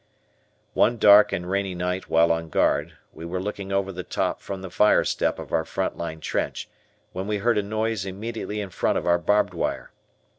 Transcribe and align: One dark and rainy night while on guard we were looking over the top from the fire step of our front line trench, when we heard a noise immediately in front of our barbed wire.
One 0.73 0.97
dark 0.97 1.31
and 1.31 1.47
rainy 1.47 1.75
night 1.75 2.09
while 2.09 2.31
on 2.31 2.49
guard 2.49 2.97
we 3.13 3.23
were 3.23 3.39
looking 3.39 3.71
over 3.71 3.91
the 3.91 4.01
top 4.01 4.41
from 4.41 4.63
the 4.63 4.71
fire 4.71 5.03
step 5.03 5.37
of 5.37 5.53
our 5.53 5.63
front 5.63 5.95
line 5.95 6.21
trench, 6.21 6.67
when 7.13 7.27
we 7.27 7.37
heard 7.37 7.59
a 7.59 7.61
noise 7.61 8.03
immediately 8.03 8.59
in 8.61 8.71
front 8.71 8.97
of 8.97 9.05
our 9.05 9.19
barbed 9.19 9.53
wire. 9.53 9.91